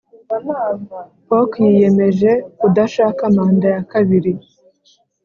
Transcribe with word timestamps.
polk 1.27 1.51
yiyemeje 1.65 2.31
kudashaka 2.59 3.23
manda 3.35 3.67
ya 3.75 3.81
kabiri 3.91 4.31